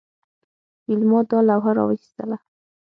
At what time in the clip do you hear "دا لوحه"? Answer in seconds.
1.29-1.71